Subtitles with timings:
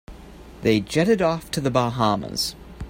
[0.63, 2.55] They jetted off to the Bahamas.